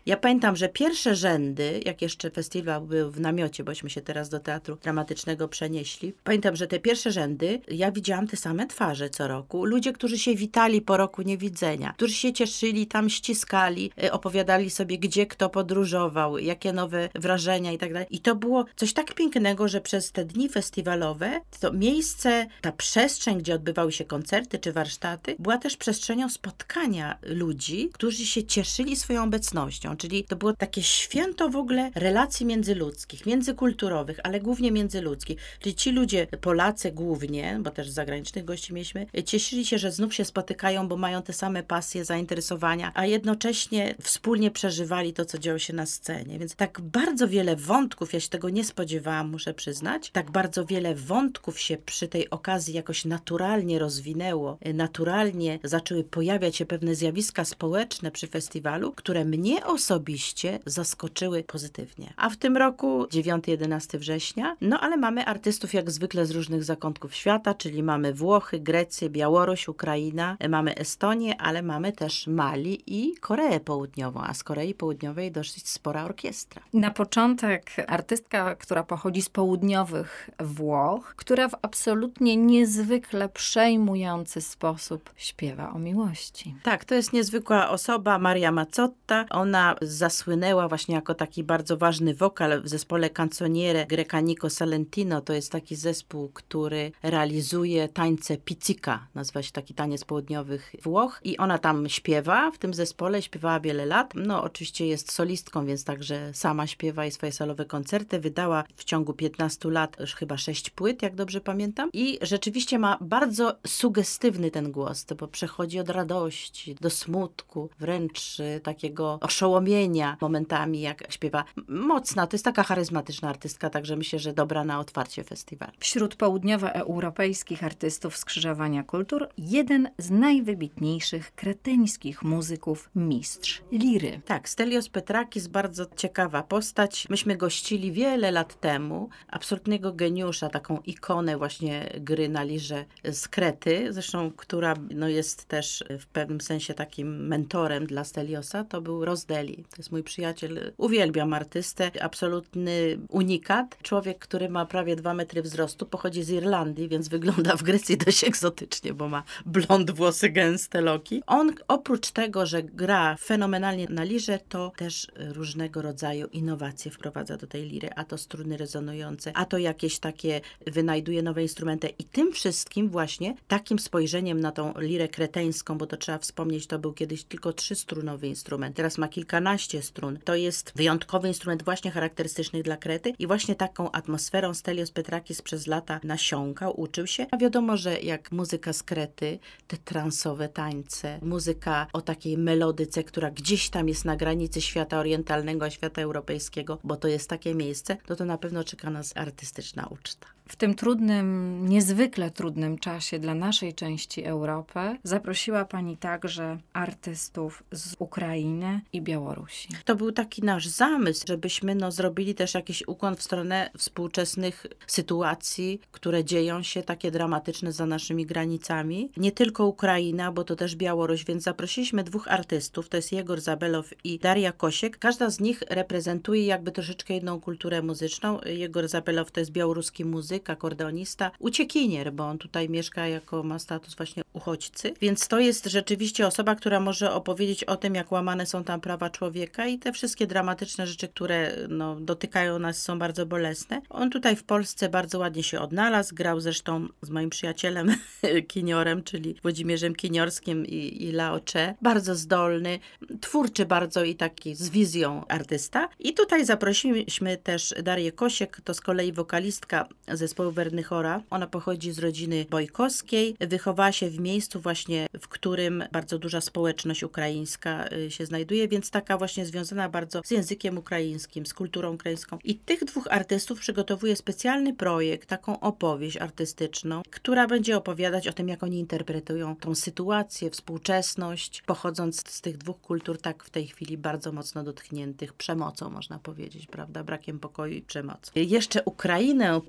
Ja 0.05 0.17
pamiętam, 0.17 0.55
że 0.55 0.69
pierwsze 0.69 1.15
rzędy, 1.15 1.81
jak 1.85 2.01
jeszcze 2.01 2.31
festiwal 2.31 2.81
był 2.81 3.11
w 3.11 3.19
namiocie, 3.19 3.63
bośmy 3.63 3.89
się 3.89 4.01
teraz 4.01 4.29
do 4.29 4.39
teatru 4.39 4.75
dramatycznego 4.75 5.47
przenieśli, 5.47 6.13
pamiętam, 6.23 6.55
że 6.55 6.67
te 6.67 6.79
pierwsze 6.79 7.11
rzędy, 7.11 7.61
ja 7.67 7.91
widziałam 7.91 8.27
te 8.27 8.37
same 8.37 8.67
twarze 8.67 9.09
co 9.09 9.27
roku. 9.27 9.65
Ludzie, 9.65 9.93
którzy 9.93 10.19
się 10.19 10.35
witali 10.35 10.81
po 10.81 10.97
roku 10.97 11.21
niewidzenia, 11.21 11.93
którzy 11.97 12.13
się 12.13 12.33
cieszyli, 12.33 12.87
tam 12.87 13.09
ściskali, 13.09 13.91
y, 14.03 14.11
opowiadali 14.11 14.69
sobie, 14.69 14.97
gdzie 14.97 15.25
kto 15.25 15.49
podróżował, 15.49 16.37
jakie 16.37 16.73
nowe 16.73 17.09
wrażenia 17.15 17.71
i 17.71 17.77
tak 17.77 17.93
dalej. 17.93 18.07
I 18.09 18.19
to 18.19 18.35
było 18.35 18.65
coś 18.75 18.93
tak 18.93 19.13
pięknego, 19.13 19.67
że 19.67 19.81
przez 19.81 20.11
te 20.11 20.25
dni 20.25 20.49
festiwalowe 20.49 21.41
to 21.59 21.73
miejsce, 21.73 22.47
ta 22.61 22.71
przestrzeń, 22.71 23.37
gdzie 23.37 23.55
odbywały 23.55 23.91
się 23.91 24.05
koncerty 24.05 24.59
czy 24.59 24.71
warsztaty, 24.71 25.35
była 25.39 25.57
też 25.57 25.77
przestrzenią 25.77 26.29
spotkania 26.29 27.17
ludzi, 27.23 27.89
którzy 27.93 28.25
się 28.25 28.43
cieszyli 28.43 28.95
swoją 28.95 29.29
obecnością. 29.35 29.97
Czyli 29.97 30.23
to 30.23 30.35
było 30.35 30.53
takie 30.53 30.83
święto 30.83 31.49
w 31.49 31.55
ogóle 31.55 31.91
relacji 31.95 32.45
międzyludzkich, 32.45 33.25
międzykulturowych, 33.25 34.19
ale 34.23 34.39
głównie 34.39 34.71
międzyludzkich. 34.71 35.37
Czyli 35.59 35.75
ci 35.75 35.91
ludzie, 35.91 36.27
Polacy 36.41 36.91
głównie, 36.91 37.59
bo 37.61 37.71
też 37.71 37.89
zagranicznych 37.89 38.45
gości 38.45 38.73
mieliśmy, 38.73 39.05
cieszyli 39.25 39.65
się, 39.65 39.77
że 39.77 39.91
znów 39.91 40.13
się 40.13 40.25
spotykają, 40.25 40.87
bo 40.87 40.97
mają 40.97 41.21
te 41.21 41.33
same 41.33 41.63
pasje, 41.63 42.05
zainteresowania, 42.05 42.91
a 42.95 43.05
jednocześnie 43.05 43.95
wspólnie 44.01 44.51
przeżywali 44.51 45.13
to, 45.13 45.25
co 45.25 45.37
działo 45.37 45.59
się 45.59 45.73
na 45.73 45.85
scenie. 45.85 46.39
Więc 46.39 46.55
tak 46.55 46.81
bardzo 46.81 47.27
wiele 47.27 47.55
wątków, 47.55 48.13
ja 48.13 48.19
się 48.19 48.29
tego 48.29 48.49
nie 48.49 48.63
spodziewałam, 48.63 49.29
muszę 49.29 49.53
przyznać, 49.53 50.11
tak 50.11 50.31
bardzo 50.31 50.65
wiele 50.65 50.95
wątków 50.95 51.59
się 51.59 51.77
przy 51.77 52.07
tej 52.07 52.29
okazji 52.29 52.73
jakoś 52.73 53.05
naturalnie 53.05 53.79
rozwinęło, 53.79 54.57
naturalnie 54.73 55.59
zaczęły 55.63 56.03
pojawiać 56.03 56.55
się 56.55 56.65
pewne 56.65 56.95
zjawiska 56.95 57.45
społeczne 57.45 58.11
przy 58.11 58.27
festiwalu, 58.27 58.91
które 58.91 59.24
mnie 59.25 59.65
osobiście 59.65 60.59
zaskoczyły 60.65 61.43
pozytywnie. 61.43 62.13
A 62.17 62.29
w 62.29 62.37
tym 62.37 62.57
roku 62.57 63.03
9-11 63.03 63.97
września, 63.97 64.57
no 64.61 64.79
ale 64.79 64.97
mamy 64.97 65.25
artystów 65.25 65.73
jak 65.73 65.91
zwykle 65.91 66.25
z 66.25 66.31
różnych 66.31 66.63
zakątków 66.63 67.15
świata, 67.15 67.53
czyli 67.53 67.83
mamy 67.83 68.13
Włochy, 68.13 68.59
Grecję, 68.59 69.09
Białoruś, 69.09 69.67
Ukraina, 69.67 70.37
mamy 70.49 70.75
Estonię, 70.75 71.41
ale 71.41 71.61
mamy 71.61 71.91
też 71.91 72.27
Mali 72.27 72.83
i 72.87 73.15
Koreę 73.15 73.59
Południową, 73.59 74.21
a 74.23 74.33
z 74.33 74.43
Korei 74.43 74.73
Południowej 74.73 75.31
dosyć 75.31 75.69
spora 75.69 76.03
orkiestra. 76.03 76.61
Na 76.73 76.91
początek 76.91 77.71
artystka, 77.87 78.55
która 78.55 78.83
pochodzi 78.83 79.21
z 79.21 79.29
południowych 79.29 80.29
Włoch, 80.39 81.13
która 81.15 81.49
w 81.49 81.55
absolutnie 81.61 82.37
niezwykle 82.37 83.29
przejmujący 83.29 84.41
sposób 84.41 85.09
śpiewa 85.15 85.71
o 85.73 85.79
miłości. 85.79 86.55
Tak, 86.63 86.85
to 86.85 86.95
jest 86.95 87.13
niezwykła 87.13 87.69
osoba, 87.69 88.19
Maria 88.19 88.51
Mazzotta. 88.51 89.14
Ona 89.29 89.75
zasłynęła 89.81 90.67
właśnie 90.67 90.95
jako 90.95 91.13
taki 91.13 91.43
bardzo 91.43 91.77
ważny 91.77 92.15
wokal 92.15 92.61
w 92.61 92.69
zespole 92.69 93.09
Canzoniere 93.09 93.85
Grecanico 93.85 94.49
Salentino. 94.49 95.21
To 95.21 95.33
jest 95.33 95.51
taki 95.51 95.75
zespół, 95.75 96.29
który 96.33 96.91
realizuje 97.03 97.89
tańce 97.89 98.37
pizzica, 98.37 99.07
nazywa 99.15 99.43
się 99.43 99.51
taki 99.51 99.73
taniec 99.73 100.05
południowych 100.05 100.75
Włoch 100.83 101.19
i 101.23 101.37
ona 101.37 101.57
tam 101.57 101.89
śpiewa 101.89 102.51
w 102.51 102.57
tym 102.57 102.73
zespole, 102.73 103.21
śpiewała 103.21 103.59
wiele 103.59 103.85
lat. 103.85 104.13
No 104.15 104.43
oczywiście 104.43 104.87
jest 104.87 105.11
solistką, 105.11 105.65
więc 105.65 105.83
także 105.83 106.33
sama 106.33 106.67
śpiewa 106.67 107.05
i 107.05 107.11
swoje 107.11 107.31
solowe 107.31 107.65
koncerty. 107.65 108.19
Wydała 108.19 108.63
w 108.75 108.83
ciągu 108.83 109.13
15 109.13 109.69
lat 109.69 109.97
już 109.99 110.15
chyba 110.15 110.37
6 110.37 110.69
płyt, 110.69 111.01
jak 111.01 111.15
dobrze 111.15 111.41
pamiętam. 111.41 111.89
I 111.93 112.19
rzeczywiście 112.21 112.79
ma 112.79 112.97
bardzo 113.01 113.55
sugestywny 113.67 114.51
ten 114.51 114.71
głos, 114.71 115.05
bo 115.19 115.27
przechodzi 115.27 115.79
od 115.79 115.89
radości 115.89 116.75
do 116.81 116.89
smutku, 116.89 117.69
wręcz 117.79 118.39
y, 118.39 118.61
takiego 119.05 119.25
oszołomienia 119.25 120.17
momentami, 120.21 120.81
jak 120.81 121.11
śpiewa. 121.11 121.43
Mocna, 121.67 122.27
to 122.27 122.35
jest 122.35 122.45
taka 122.45 122.63
charyzmatyczna 122.63 123.29
artystka, 123.29 123.69
także 123.69 123.95
myślę, 123.95 124.19
że 124.19 124.33
dobra 124.33 124.63
na 124.63 124.79
otwarcie 124.79 125.23
festiwalu. 125.23 125.71
Wśród 125.79 126.15
południowoeuropejskich 126.15 127.63
artystów 127.63 128.17
Skrzyżowania 128.17 128.83
Kultur 128.83 129.27
jeden 129.37 129.89
z 129.97 130.11
najwybitniejszych 130.11 131.35
kretyńskich 131.35 132.23
muzyków, 132.23 132.89
mistrz 132.95 133.61
liry. 133.71 134.21
Tak, 134.25 134.49
Stelios 134.49 134.89
Petrakis, 134.89 135.47
bardzo 135.47 135.85
ciekawa 135.95 136.43
postać. 136.43 137.07
Myśmy 137.09 137.37
gościli 137.37 137.91
wiele 137.91 138.31
lat 138.31 138.59
temu 138.59 139.09
absolutnego 139.27 139.93
geniusza, 139.93 140.49
taką 140.49 140.79
ikonę 140.85 141.37
właśnie 141.37 141.89
gry 141.99 142.29
na 142.29 142.43
lirze 142.43 142.85
z 143.11 143.27
Krety, 143.27 143.93
zresztą 143.93 144.31
która 144.31 144.73
no, 144.95 145.07
jest 145.07 145.45
też 145.45 145.83
w 145.99 146.05
pewnym 146.05 146.41
sensie 146.41 146.73
takim 146.73 147.27
mentorem 147.27 147.87
dla 147.87 148.03
Steliosa, 148.03 148.63
to 148.63 148.81
był 148.81 148.94
Rosdeli. 149.03 149.55
To 149.55 149.77
jest 149.77 149.91
mój 149.91 150.03
przyjaciel, 150.03 150.73
uwielbiam 150.77 151.33
artystę, 151.33 151.91
absolutny 152.03 152.97
unikat. 153.09 153.77
Człowiek, 153.81 154.19
który 154.19 154.49
ma 154.49 154.65
prawie 154.65 154.95
dwa 154.95 155.13
metry 155.13 155.41
wzrostu, 155.41 155.85
pochodzi 155.85 156.23
z 156.23 156.29
Irlandii, 156.29 156.87
więc 156.89 157.07
wygląda 157.07 157.55
w 157.55 157.63
Grecji 157.63 157.97
dość 157.97 158.23
egzotycznie, 158.23 158.93
bo 158.93 159.09
ma 159.09 159.23
blond 159.45 159.91
włosy, 159.91 160.29
gęste 160.29 160.81
loki. 160.81 161.23
On 161.27 161.53
oprócz 161.67 162.11
tego, 162.11 162.45
że 162.45 162.63
gra 162.63 163.15
fenomenalnie 163.19 163.87
na 163.89 164.03
lirze, 164.03 164.39
to 164.49 164.71
też 164.77 165.07
różnego 165.17 165.81
rodzaju 165.81 166.27
innowacje 166.27 166.91
wprowadza 166.91 167.37
do 167.37 167.47
tej 167.47 167.65
liry, 167.65 167.89
a 167.95 168.03
to 168.03 168.17
struny 168.17 168.57
rezonujące, 168.57 169.31
a 169.33 169.45
to 169.45 169.57
jakieś 169.57 169.99
takie 169.99 170.41
wynajduje 170.67 171.23
nowe 171.23 171.41
instrumenty 171.41 171.87
i 171.99 172.03
tym 172.03 172.31
wszystkim 172.31 172.89
właśnie 172.89 173.35
takim 173.47 173.79
spojrzeniem 173.79 174.39
na 174.39 174.51
tą 174.51 174.73
lirę 174.79 175.07
kreteńską, 175.07 175.77
bo 175.77 175.87
to 175.87 175.97
trzeba 175.97 176.17
wspomnieć, 176.17 176.67
to 176.67 176.79
był 176.79 176.93
kiedyś 176.93 177.23
tylko 177.23 177.53
trzystrunowy 177.53 178.27
instrument. 178.27 178.75
Teraz 178.85 178.97
ma 178.97 179.07
kilkanaście 179.07 179.81
strun. 179.81 180.19
To 180.23 180.35
jest 180.35 180.71
wyjątkowy 180.75 181.27
instrument 181.27 181.63
właśnie 181.63 181.91
charakterystyczny 181.91 182.63
dla 182.63 182.77
Krety 182.77 183.13
i 183.19 183.27
właśnie 183.27 183.55
taką 183.55 183.91
atmosferą 183.91 184.53
Stelios 184.53 184.91
Petrakis 184.91 185.41
przez 185.41 185.67
lata 185.67 185.99
nasiąkał, 186.03 186.81
uczył 186.81 187.07
się. 187.07 187.25
A 187.31 187.37
wiadomo, 187.37 187.77
że 187.77 188.01
jak 188.01 188.31
muzyka 188.31 188.73
z 188.73 188.83
Krety, 188.83 189.39
te 189.67 189.77
transowe 189.77 190.49
tańce, 190.49 191.19
muzyka 191.21 191.87
o 191.93 192.01
takiej 192.01 192.37
melodyce, 192.37 193.03
która 193.03 193.31
gdzieś 193.31 193.69
tam 193.69 193.87
jest 193.87 194.05
na 194.05 194.15
granicy 194.15 194.61
świata 194.61 194.99
orientalnego 194.99 195.65
a 195.65 195.69
świata 195.69 196.01
europejskiego, 196.01 196.79
bo 196.83 196.95
to 196.95 197.07
jest 197.07 197.29
takie 197.29 197.55
miejsce, 197.55 197.97
no 198.09 198.15
to 198.15 198.25
na 198.25 198.37
pewno 198.37 198.63
czeka 198.63 198.89
nas 198.89 199.17
artystyczna 199.17 199.87
uczta. 199.87 200.34
W 200.47 200.55
tym 200.55 200.75
trudnym, 200.75 201.59
niezwykle 201.69 202.31
trudnym 202.31 202.77
czasie 202.77 203.19
dla 203.19 203.35
naszej 203.35 203.73
części 203.73 204.23
Europy 204.23 204.79
zaprosiła 205.03 205.65
Pani 205.65 205.97
także 205.97 206.57
artystów 206.73 207.63
z 207.71 207.95
Ukrainy 207.99 208.81
i 208.93 209.01
Białorusi. 209.01 209.69
To 209.85 209.95
był 209.95 210.11
taki 210.11 210.41
nasz 210.41 210.67
zamysł, 210.67 211.25
żebyśmy 211.27 211.75
no, 211.75 211.91
zrobili 211.91 212.35
też 212.35 212.53
jakiś 212.53 212.87
ukłon 212.87 213.15
w 213.15 213.23
stronę 213.23 213.69
współczesnych 213.77 214.65
sytuacji, 214.87 215.81
które 215.91 216.23
dzieją 216.23 216.63
się 216.63 216.83
takie 216.83 217.11
dramatyczne 217.11 217.71
za 217.71 217.85
naszymi 217.85 218.25
granicami. 218.25 219.11
Nie 219.17 219.31
tylko 219.31 219.65
Ukraina, 219.65 220.31
bo 220.31 220.43
to 220.43 220.55
też 220.55 220.75
Białoruś, 220.75 221.25
więc 221.25 221.43
zaprosiliśmy 221.43 222.03
dwóch 222.03 222.27
artystów, 222.27 222.89
to 222.89 222.97
jest 222.97 223.11
Jegor 223.11 223.41
Zabelow 223.41 223.93
i 224.03 224.19
Daria 224.19 224.51
Kosiek. 224.51 224.97
Każda 224.97 225.29
z 225.29 225.39
nich 225.39 225.63
reprezentuje 225.69 226.45
jakby 226.45 226.71
troszeczkę 226.71 227.13
jedną 227.13 227.41
kulturę 227.41 227.81
muzyczną. 227.81 228.39
Jegor 228.45 228.87
Zabelow 228.87 229.31
to 229.31 229.39
jest 229.39 229.51
białoruski 229.51 230.05
muzyk, 230.05 230.34
akordeonista, 230.49 231.31
uciekinier, 231.39 232.13
bo 232.13 232.27
on 232.27 232.37
tutaj 232.37 232.69
mieszka 232.69 233.07
jako 233.07 233.43
ma 233.43 233.59
status 233.59 233.95
właśnie 233.95 234.23
uchodźcy. 234.33 234.93
Więc 235.01 235.27
to 235.27 235.39
jest 235.39 235.65
rzeczywiście 235.65 236.27
osoba, 236.27 236.55
która 236.55 236.79
może 236.79 237.13
opowiedzieć 237.13 237.63
o 237.63 237.75
tym, 237.75 237.95
jak 237.95 238.11
łamane 238.11 238.45
są 238.45 238.63
tam 238.63 238.81
prawa 238.81 239.09
człowieka 239.09 239.67
i 239.67 239.79
te 239.79 239.91
wszystkie 239.91 240.27
dramatyczne 240.27 240.87
rzeczy, 240.87 241.07
które 241.07 241.55
no, 241.69 241.95
dotykają 241.95 242.59
nas, 242.59 242.81
są 242.81 242.99
bardzo 242.99 243.25
bolesne. 243.25 243.81
On 243.89 244.09
tutaj 244.09 244.35
w 244.35 244.43
Polsce 244.43 244.89
bardzo 244.89 245.19
ładnie 245.19 245.43
się 245.43 245.59
odnalazł, 245.59 246.15
grał 246.15 246.39
zresztą 246.39 246.87
z 247.01 247.09
moim 247.09 247.29
przyjacielem 247.29 247.95
Kiniorem, 248.47 249.03
czyli 249.03 249.35
Włodzimierzem 249.41 249.95
Kiniorskim 249.95 250.65
i, 250.65 251.03
i 251.03 251.11
Laocze. 251.11 251.75
Bardzo 251.81 252.15
zdolny, 252.15 252.79
twórczy 253.21 253.65
bardzo 253.65 254.03
i 254.03 254.15
taki 254.15 254.55
z 254.55 254.69
wizją 254.69 255.27
artysta. 255.27 255.89
I 255.99 256.13
tutaj 256.13 256.45
zaprosiliśmy 256.45 257.37
też 257.37 257.73
Darię 257.83 258.11
Kosiek, 258.11 258.61
to 258.63 258.73
z 258.73 258.81
kolei 258.81 259.13
wokalistka 259.13 259.87
zespołu 260.27 260.51
Wernychora. 260.51 261.21
Ona 261.29 261.47
pochodzi 261.47 261.91
z 261.91 261.99
rodziny 261.99 262.45
bojkowskiej, 262.49 263.35
wychowała 263.39 263.91
się 263.91 264.09
w 264.09 264.19
miejscu 264.19 264.59
właśnie, 264.59 265.07
w 265.19 265.27
którym 265.27 265.83
bardzo 265.91 266.19
duża 266.19 266.41
społeczność 266.41 267.03
ukraińska 267.03 267.85
y, 267.91 268.11
się 268.11 268.25
znajduje, 268.25 268.67
więc 268.67 268.89
taka 268.89 269.17
właśnie 269.17 269.45
związana 269.45 269.89
bardzo 269.89 270.21
z 270.25 270.31
językiem 270.31 270.77
ukraińskim, 270.77 271.45
z 271.45 271.53
kulturą 271.53 271.93
ukraińską. 271.93 272.37
I 272.43 272.55
tych 272.55 272.83
dwóch 272.83 273.07
artystów 273.09 273.59
przygotowuje 273.59 274.15
specjalny 274.15 274.73
projekt, 274.73 275.29
taką 275.29 275.59
opowieść 275.59 276.17
artystyczną, 276.17 277.01
która 277.11 277.47
będzie 277.47 277.77
opowiadać 277.77 278.27
o 278.27 278.33
tym, 278.33 278.49
jak 278.49 278.63
oni 278.63 278.79
interpretują 278.79 279.55
tą 279.55 279.75
sytuację, 279.75 280.49
współczesność, 280.49 281.61
pochodząc 281.61 282.29
z 282.29 282.41
tych 282.41 282.57
dwóch 282.57 282.81
kultur, 282.81 283.17
tak 283.17 283.43
w 283.43 283.49
tej 283.49 283.67
chwili 283.67 283.97
bardzo 283.97 284.31
mocno 284.31 284.63
dotkniętych 284.63 285.33
przemocą, 285.33 285.89
można 285.89 286.19
powiedzieć, 286.19 286.67
prawda? 286.67 287.03
Brakiem 287.03 287.39
pokoju 287.39 287.73
i 287.73 287.81
przemocy. 287.81 288.31
Jeszcze 288.35 288.83
Ukrainę 288.83 289.61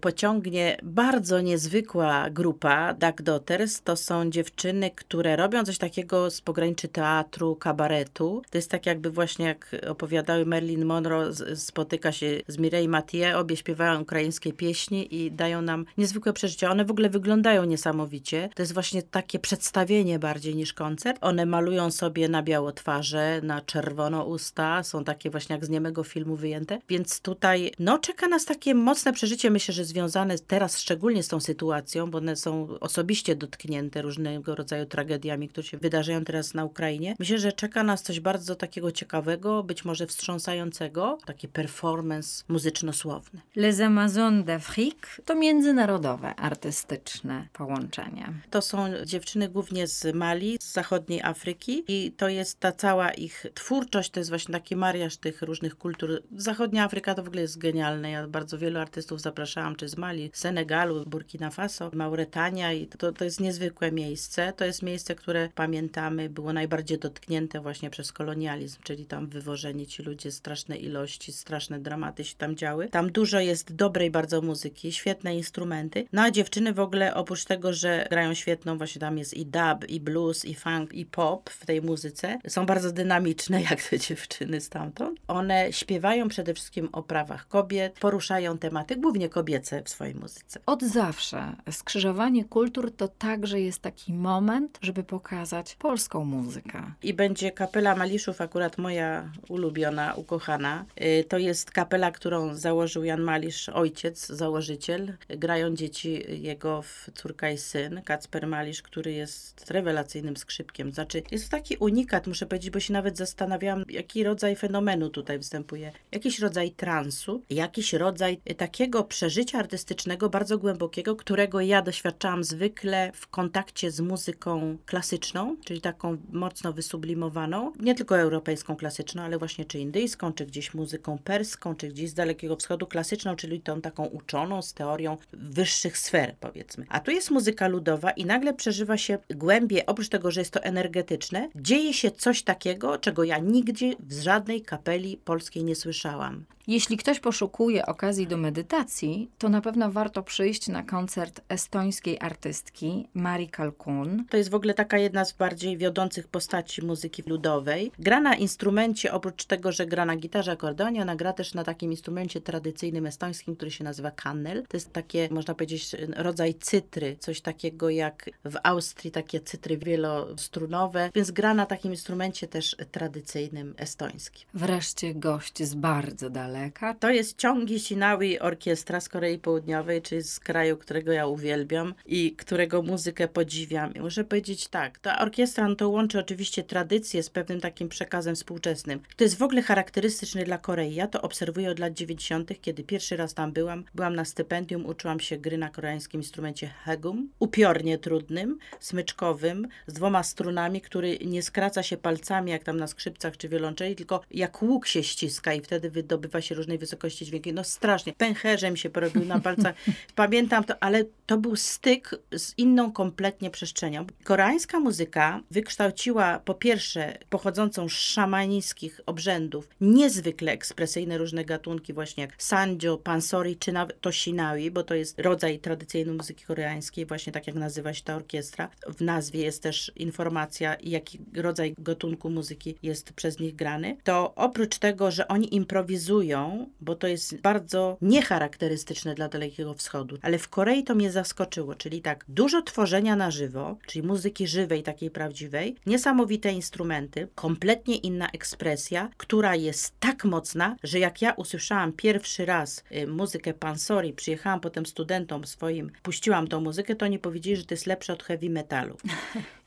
pociągnie 0.46 0.78
bardzo 0.82 1.40
niezwykła 1.40 2.30
grupa, 2.30 2.94
Duck 2.94 3.22
Daughters. 3.22 3.82
To 3.82 3.96
są 3.96 4.30
dziewczyny, 4.30 4.90
które 4.90 5.36
robią 5.36 5.64
coś 5.64 5.78
takiego 5.78 6.30
z 6.30 6.40
pograniczy 6.40 6.88
teatru, 6.88 7.56
kabaretu. 7.56 8.42
To 8.50 8.58
jest 8.58 8.70
tak 8.70 8.86
jakby 8.86 9.10
właśnie 9.10 9.46
jak 9.46 9.76
opowiadały 9.88 10.46
Marilyn 10.46 10.84
Monroe, 10.84 11.32
spotyka 11.54 12.12
się 12.12 12.40
z 12.48 12.58
Mireille 12.58 12.88
Mathieu, 12.88 13.38
obie 13.38 13.56
śpiewają 13.56 14.00
ukraińskie 14.00 14.52
pieśni 14.52 15.14
i 15.14 15.32
dają 15.32 15.62
nam 15.62 15.84
niezwykłe 15.98 16.32
przeżycia. 16.32 16.70
One 16.70 16.84
w 16.84 16.90
ogóle 16.90 17.10
wyglądają 17.10 17.64
niesamowicie. 17.64 18.48
To 18.54 18.62
jest 18.62 18.74
właśnie 18.74 19.02
takie 19.02 19.38
przedstawienie 19.38 20.18
bardziej 20.18 20.54
niż 20.54 20.72
koncert. 20.72 21.18
One 21.20 21.46
malują 21.46 21.90
sobie 21.90 22.28
na 22.28 22.42
biało 22.42 22.72
twarze, 22.72 23.40
na 23.42 23.60
czerwono 23.60 24.24
usta, 24.24 24.82
są 24.82 25.04
takie 25.04 25.30
właśnie 25.30 25.54
jak 25.54 25.64
z 25.64 25.68
niemego 25.68 26.04
filmu 26.04 26.36
wyjęte. 26.36 26.78
Więc 26.88 27.20
tutaj, 27.20 27.72
no, 27.78 27.98
czeka 27.98 28.28
nas 28.28 28.44
takie 28.44 28.74
mocne 28.74 29.12
przeżycie, 29.12 29.50
myślę, 29.50 29.74
że 29.74 29.84
związane 29.84 30.35
teraz 30.40 30.78
szczególnie 30.78 31.22
z 31.22 31.28
tą 31.28 31.40
sytuacją, 31.40 32.10
bo 32.10 32.18
one 32.18 32.36
są 32.36 32.78
osobiście 32.80 33.36
dotknięte 33.36 34.02
różnego 34.02 34.54
rodzaju 34.54 34.86
tragediami, 34.86 35.48
które 35.48 35.66
się 35.66 35.78
wydarzają 35.78 36.24
teraz 36.24 36.54
na 36.54 36.64
Ukrainie. 36.64 37.16
Myślę, 37.18 37.38
że 37.38 37.52
czeka 37.52 37.82
nas 37.82 38.02
coś 38.02 38.20
bardzo 38.20 38.54
takiego 38.54 38.92
ciekawego, 38.92 39.62
być 39.62 39.84
może 39.84 40.06
wstrząsającego, 40.06 41.18
taki 41.24 41.48
performance 41.48 42.44
muzyczno-słowny. 42.48 43.40
Les 43.56 43.80
Amazones 43.80 44.44
d'Afrique 44.44 45.20
to 45.24 45.34
międzynarodowe, 45.34 46.34
artystyczne 46.34 47.48
połączenie. 47.52 48.32
To 48.50 48.62
są 48.62 49.04
dziewczyny 49.04 49.48
głównie 49.48 49.86
z 49.86 50.14
Mali, 50.14 50.58
z 50.60 50.72
zachodniej 50.72 51.22
Afryki 51.22 51.84
i 51.88 52.12
to 52.12 52.28
jest 52.28 52.60
ta 52.60 52.72
cała 52.72 53.10
ich 53.10 53.46
twórczość, 53.54 54.10
to 54.10 54.20
jest 54.20 54.30
właśnie 54.30 54.52
taki 54.52 54.76
mariaż 54.76 55.16
tych 55.16 55.42
różnych 55.42 55.78
kultur. 55.78 56.22
Zachodnia 56.36 56.84
Afryka 56.84 57.14
to 57.14 57.22
w 57.22 57.26
ogóle 57.26 57.42
jest 57.42 57.58
genialne. 57.58 58.10
Ja 58.10 58.26
bardzo 58.28 58.58
wielu 58.58 58.80
artystów 58.80 59.20
zapraszałam, 59.20 59.76
czy 59.76 59.88
z 59.88 59.96
Mali, 59.96 60.25
Senegalu, 60.32 61.04
Burkina 61.06 61.50
Faso, 61.50 61.90
Mauretania 61.94 62.72
i 62.72 62.86
to, 62.86 63.12
to 63.12 63.24
jest 63.24 63.40
niezwykłe 63.40 63.92
miejsce. 63.92 64.52
To 64.56 64.64
jest 64.64 64.82
miejsce, 64.82 65.14
które 65.14 65.48
pamiętamy, 65.54 66.28
było 66.28 66.52
najbardziej 66.52 66.98
dotknięte 66.98 67.60
właśnie 67.60 67.90
przez 67.90 68.12
kolonializm, 68.12 68.78
czyli 68.82 69.06
tam 69.06 69.26
wywożeni 69.26 69.86
ci 69.86 70.02
ludzie, 70.02 70.32
straszne 70.32 70.76
ilości, 70.76 71.32
straszne 71.32 71.78
dramaty 71.80 72.24
się 72.24 72.36
tam 72.36 72.56
działy. 72.56 72.88
Tam 72.88 73.12
dużo 73.12 73.40
jest 73.40 73.74
dobrej 73.74 74.10
bardzo 74.10 74.42
muzyki, 74.42 74.92
świetne 74.92 75.36
instrumenty. 75.36 76.04
No 76.12 76.22
a 76.22 76.30
dziewczyny 76.30 76.72
w 76.72 76.80
ogóle 76.80 77.14
oprócz 77.14 77.44
tego, 77.44 77.72
że 77.72 78.06
grają 78.10 78.34
świetną, 78.34 78.78
właśnie 78.78 79.00
tam 79.00 79.18
jest 79.18 79.34
i 79.34 79.46
dub, 79.46 79.88
i 79.88 80.00
blues, 80.00 80.44
i 80.44 80.54
funk, 80.54 80.92
i 80.92 81.06
pop 81.06 81.50
w 81.50 81.66
tej 81.66 81.82
muzyce, 81.82 82.38
są 82.48 82.66
bardzo 82.66 82.92
dynamiczne, 82.92 83.62
jak 83.70 83.82
te 83.82 83.98
dziewczyny 83.98 84.60
stamtąd. 84.60 85.20
One 85.28 85.72
śpiewają 85.72 86.28
przede 86.28 86.54
wszystkim 86.54 86.88
o 86.92 87.02
prawach 87.02 87.48
kobiet, 87.48 87.98
poruszają 87.98 88.58
tematy 88.58 88.96
głównie 88.96 89.28
kobiece 89.28 89.82
w 89.84 89.88
swojej 90.06 90.14
muzyce. 90.14 90.60
Od 90.66 90.82
zawsze 90.82 91.56
skrzyżowanie 91.70 92.44
kultur 92.44 92.92
to 92.96 93.08
także 93.08 93.60
jest 93.60 93.82
taki 93.82 94.12
moment, 94.12 94.78
żeby 94.82 95.04
pokazać 95.04 95.76
polską 95.76 96.24
muzykę. 96.24 96.92
I 97.02 97.14
będzie 97.14 97.52
kapela 97.52 97.96
Maliszów, 97.96 98.40
akurat 98.40 98.78
moja 98.78 99.32
ulubiona, 99.48 100.14
ukochana. 100.14 100.84
Y, 101.00 101.24
to 101.28 101.38
jest 101.38 101.70
kapela, 101.70 102.10
którą 102.10 102.54
założył 102.54 103.04
Jan 103.04 103.20
Malisz, 103.20 103.68
ojciec, 103.68 104.26
założyciel. 104.26 105.16
Grają 105.28 105.74
dzieci 105.74 106.24
jego 106.28 106.82
córka 107.14 107.50
i 107.50 107.58
syn, 107.58 108.02
Kacper 108.04 108.46
Malisz, 108.46 108.82
który 108.82 109.12
jest 109.12 109.70
rewelacyjnym 109.70 110.36
skrzypkiem. 110.36 110.92
Znaczy, 110.92 111.22
jest 111.30 111.48
taki 111.48 111.76
unikat, 111.76 112.26
muszę 112.26 112.46
powiedzieć, 112.46 112.70
bo 112.70 112.80
się 112.80 112.92
nawet 112.92 113.16
zastanawiałam, 113.16 113.84
jaki 113.88 114.24
rodzaj 114.24 114.56
fenomenu 114.56 115.10
tutaj 115.10 115.38
występuje. 115.38 115.92
Jakiś 116.12 116.38
rodzaj 116.38 116.70
transu, 116.70 117.42
jakiś 117.50 117.92
rodzaj 117.92 118.38
takiego 118.56 119.04
przeżycia 119.04 119.58
artystycznego, 119.58 119.95
bardzo 120.30 120.58
głębokiego, 120.58 121.16
którego 121.16 121.60
ja 121.60 121.82
doświadczałam 121.82 122.44
zwykle 122.44 123.10
w 123.14 123.26
kontakcie 123.26 123.90
z 123.90 124.00
muzyką 124.00 124.78
klasyczną, 124.86 125.56
czyli 125.64 125.80
taką 125.80 126.16
mocno 126.32 126.72
wysublimowaną, 126.72 127.72
nie 127.80 127.94
tylko 127.94 128.18
europejską 128.18 128.76
klasyczną, 128.76 129.22
ale 129.22 129.38
właśnie 129.38 129.64
czy 129.64 129.78
indyjską, 129.78 130.32
czy 130.32 130.46
gdzieś 130.46 130.74
muzyką 130.74 131.18
perską, 131.18 131.74
czy 131.74 131.88
gdzieś 131.88 132.10
z 132.10 132.14
Dalekiego 132.14 132.56
Wschodu 132.56 132.86
klasyczną, 132.86 133.36
czyli 133.36 133.60
tą 133.60 133.80
taką 133.80 134.04
uczoną 134.04 134.62
z 134.62 134.74
teorią 134.74 135.16
wyższych 135.32 135.98
sfer, 135.98 136.34
powiedzmy. 136.40 136.86
A 136.88 137.00
tu 137.00 137.10
jest 137.10 137.30
muzyka 137.30 137.68
ludowa 137.68 138.10
i 138.10 138.24
nagle 138.24 138.54
przeżywa 138.54 138.96
się 138.96 139.18
głębie, 139.30 139.86
oprócz 139.86 140.08
tego, 140.08 140.30
że 140.30 140.40
jest 140.40 140.52
to 140.52 140.62
energetyczne, 140.62 141.48
dzieje 141.56 141.94
się 141.94 142.10
coś 142.10 142.42
takiego, 142.42 142.98
czego 142.98 143.24
ja 143.24 143.38
nigdzie 143.38 143.92
w 144.00 144.12
żadnej 144.12 144.62
kapeli 144.62 145.16
polskiej 145.16 145.64
nie 145.64 145.74
słyszałam. 145.74 146.44
Jeśli 146.68 146.96
ktoś 146.96 147.20
poszukuje 147.20 147.86
okazji 147.86 148.26
do 148.26 148.36
medytacji, 148.36 149.30
to 149.38 149.48
na 149.48 149.60
pewno 149.60 149.90
warto 149.90 150.22
przyjść 150.22 150.68
na 150.68 150.82
koncert 150.82 151.40
estońskiej 151.48 152.18
artystki 152.20 153.08
Marii 153.14 153.48
Kalkun. 153.48 154.24
To 154.30 154.36
jest 154.36 154.50
w 154.50 154.54
ogóle 154.54 154.74
taka 154.74 154.98
jedna 154.98 155.24
z 155.24 155.32
bardziej 155.32 155.78
wiodących 155.78 156.28
postaci 156.28 156.84
muzyki 156.84 157.22
ludowej. 157.26 157.92
Gra 157.98 158.20
na 158.20 158.34
instrumencie, 158.34 159.12
oprócz 159.12 159.44
tego, 159.44 159.72
że 159.72 159.86
gra 159.86 160.04
na 160.04 160.16
gitarze, 160.16 160.52
akordeonie, 160.52 161.02
ona 161.02 161.16
gra 161.16 161.32
też 161.32 161.54
na 161.54 161.64
takim 161.64 161.90
instrumencie 161.90 162.40
tradycyjnym 162.40 163.06
estońskim, 163.06 163.56
który 163.56 163.70
się 163.70 163.84
nazywa 163.84 164.10
kannel. 164.10 164.66
To 164.68 164.76
jest 164.76 164.92
takie, 164.92 165.28
można 165.30 165.54
powiedzieć, 165.54 165.96
rodzaj 166.16 166.54
cytry, 166.54 167.16
coś 167.20 167.40
takiego 167.40 167.90
jak 167.90 168.30
w 168.44 168.56
Austrii 168.62 169.10
takie 169.10 169.40
cytry 169.40 169.78
wielostrunowe, 169.78 171.10
więc 171.14 171.30
gra 171.30 171.54
na 171.54 171.66
takim 171.66 171.92
instrumencie 171.92 172.48
też 172.48 172.76
tradycyjnym 172.92 173.74
estońskim. 173.76 174.48
Wreszcie 174.54 175.14
gość 175.14 175.62
z 175.62 175.74
bardzo 175.74 176.30
daleka 176.30 176.55
daleka. 176.56 176.94
To 176.94 177.10
jest 177.10 177.38
Ciągi 177.38 177.80
Sinawi 177.80 178.40
Orkiestra 178.40 179.00
z 179.00 179.08
Korei 179.08 179.38
Południowej, 179.38 180.02
czyli 180.02 180.22
z 180.22 180.40
kraju, 180.40 180.76
którego 180.76 181.12
ja 181.12 181.26
uwielbiam 181.26 181.94
i 182.06 182.32
którego 182.36 182.82
muzykę 182.82 183.28
podziwiam. 183.28 183.94
I 183.94 184.00
muszę 184.00 184.24
powiedzieć 184.24 184.68
tak, 184.68 184.98
ta 184.98 185.18
orkiestra 185.18 185.68
no 185.68 185.76
to 185.76 185.88
łączy 185.88 186.18
oczywiście 186.18 186.62
tradycję 186.62 187.22
z 187.22 187.30
pewnym 187.30 187.60
takim 187.60 187.88
przekazem 187.88 188.34
współczesnym. 188.34 189.00
To 189.16 189.24
jest 189.24 189.38
w 189.38 189.42
ogóle 189.42 189.62
charakterystyczne 189.62 190.44
dla 190.44 190.58
Korei. 190.58 190.94
Ja 190.94 191.06
to 191.06 191.22
obserwuję 191.22 191.70
od 191.70 191.78
lat 191.78 191.92
90., 191.92 192.60
kiedy 192.60 192.84
pierwszy 192.84 193.16
raz 193.16 193.34
tam 193.34 193.52
byłam. 193.52 193.84
Byłam 193.94 194.16
na 194.16 194.24
stypendium, 194.24 194.86
uczyłam 194.86 195.20
się 195.20 195.36
gry 195.36 195.58
na 195.58 195.70
koreańskim 195.70 196.20
instrumencie 196.20 196.70
hegum, 196.84 197.28
upiornie 197.38 197.98
trudnym, 197.98 198.58
smyczkowym, 198.80 199.68
z 199.86 199.92
dwoma 199.92 200.22
strunami, 200.22 200.80
który 200.80 201.18
nie 201.18 201.42
skraca 201.42 201.82
się 201.82 201.96
palcami, 201.96 202.50
jak 202.50 202.64
tam 202.64 202.76
na 202.76 202.86
skrzypcach 202.86 203.36
czy 203.36 203.48
wiolonczeli, 203.48 203.96
tylko 203.96 204.20
jak 204.30 204.62
łuk 204.62 204.86
się 204.86 205.02
ściska 205.02 205.54
i 205.54 205.60
wtedy 205.60 205.90
wydobywa 205.90 206.40
się 206.40 206.45
różnej 206.54 206.78
wysokości 206.78 207.26
dźwięki. 207.26 207.52
No 207.52 207.64
strasznie. 207.64 208.12
Pęcherzem 208.12 208.76
się 208.76 208.90
porobił 208.90 209.24
na 209.24 209.40
palcach. 209.40 209.74
Pamiętam 210.14 210.64
to, 210.64 210.82
ale 210.82 211.04
to 211.26 211.38
był 211.38 211.56
styk 211.56 212.10
z 212.36 212.58
inną 212.58 212.92
kompletnie 212.92 213.50
przestrzenią. 213.50 214.06
Koreańska 214.24 214.80
muzyka 214.80 215.40
wykształciła 215.50 216.38
po 216.44 216.54
pierwsze 216.54 217.18
pochodzącą 217.30 217.88
z 217.88 217.92
szamańskich 217.92 219.00
obrzędów 219.06 219.68
niezwykle 219.80 220.52
ekspresyjne 220.52 221.18
różne 221.18 221.44
gatunki 221.44 221.92
właśnie 221.92 222.20
jak 222.22 222.42
sanjo, 222.42 222.98
pansori 222.98 223.56
czy 223.56 223.72
nawet 223.72 224.00
toshinawi, 224.00 224.70
bo 224.70 224.82
to 224.82 224.94
jest 224.94 225.20
rodzaj 225.20 225.58
tradycyjnej 225.58 226.14
muzyki 226.14 226.44
koreańskiej, 226.44 227.06
właśnie 227.06 227.32
tak 227.32 227.46
jak 227.46 227.56
nazywa 227.56 227.94
się 227.94 228.02
ta 228.02 228.16
orkiestra. 228.16 228.68
W 228.96 229.00
nazwie 229.00 229.40
jest 229.40 229.62
też 229.62 229.92
informacja, 229.96 230.76
jaki 230.82 231.18
rodzaj 231.36 231.74
gatunku 231.78 232.30
muzyki 232.30 232.74
jest 232.82 233.12
przez 233.12 233.40
nich 233.40 233.56
grany. 233.56 233.96
To 234.04 234.34
oprócz 234.34 234.78
tego, 234.78 235.10
że 235.10 235.28
oni 235.28 235.54
improwizują, 235.54 236.70
bo 236.80 236.94
to 236.94 237.06
jest 237.06 237.36
bardzo 237.36 237.96
niecharakterystyczne 238.02 239.14
dla 239.14 239.28
Dalekiego 239.28 239.74
Wschodu, 239.74 240.18
ale 240.22 240.38
w 240.38 240.48
Korei 240.48 240.84
to 240.84 240.94
mnie 240.94 241.10
zaskoczyło, 241.16 241.74
czyli 241.74 242.02
tak, 242.02 242.24
dużo 242.28 242.62
tworzenia 242.62 243.16
na 243.16 243.30
żywo, 243.30 243.76
czyli 243.86 244.06
muzyki 244.06 244.46
żywej, 244.46 244.82
takiej 244.82 245.10
prawdziwej, 245.10 245.76
niesamowite 245.86 246.52
instrumenty, 246.52 247.28
kompletnie 247.34 247.96
inna 247.96 248.28
ekspresja, 248.30 249.08
która 249.16 249.54
jest 249.54 250.00
tak 250.00 250.24
mocna, 250.24 250.76
że 250.82 250.98
jak 250.98 251.22
ja 251.22 251.32
usłyszałam 251.32 251.92
pierwszy 251.92 252.46
raz 252.46 252.84
y, 252.92 253.06
muzykę 253.06 253.54
Pansori, 253.54 254.12
przyjechałam 254.12 254.60
potem 254.60 254.86
studentom 254.86 255.46
swoim, 255.46 255.90
puściłam 256.02 256.48
tą 256.48 256.60
muzykę, 256.60 256.94
to 256.96 257.06
oni 257.06 257.18
powiedzieli, 257.18 257.56
że 257.56 257.64
to 257.64 257.74
jest 257.74 257.86
lepsze 257.86 258.12
od 258.12 258.22
heavy 258.22 258.50
metalu. 258.50 258.96